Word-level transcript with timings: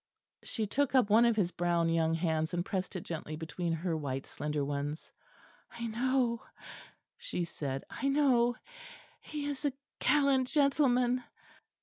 She 0.43 0.65
took 0.65 0.95
up 0.95 1.11
one 1.11 1.25
of 1.25 1.35
his 1.35 1.51
brown 1.51 1.87
young 1.87 2.15
hands 2.15 2.55
and 2.55 2.65
pressed 2.65 2.95
it 2.95 3.03
gently 3.03 3.35
between 3.35 3.71
her 3.71 3.95
white 3.95 4.25
slender 4.25 4.65
ones. 4.65 5.11
"I 5.69 5.85
know," 5.85 6.41
she 7.19 7.43
said, 7.45 7.83
"I 7.87 8.07
know; 8.07 8.55
he 9.21 9.45
is 9.45 9.63
a 9.63 9.73
gallant 9.99 10.47
gentleman." 10.47 11.23